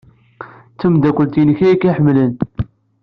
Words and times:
Tameddakelt-nnek 0.79 1.59
ay 1.67 1.77
k-iḥemmlen. 1.77 2.33